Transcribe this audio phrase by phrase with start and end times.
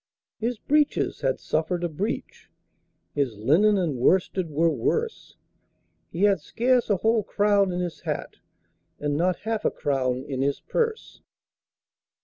[0.39, 2.49] His breeches had suffered a breach,
[3.13, 5.35] His linen and worsted were worse;
[6.11, 8.37] He had scarce a whole crown in his hat,
[8.99, 11.21] And not half a crown in his purse.